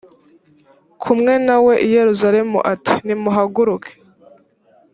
[1.01, 3.91] kumwe na we i yerusalemu ati nimuhaguruke